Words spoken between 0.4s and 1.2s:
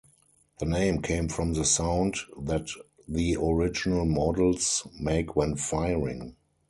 The name